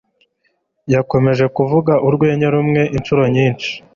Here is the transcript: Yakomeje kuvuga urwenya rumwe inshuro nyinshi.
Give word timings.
Yakomeje 0.93 1.45
kuvuga 1.55 1.93
urwenya 2.07 2.47
rumwe 2.53 2.81
inshuro 2.95 3.23
nyinshi. 3.35 3.71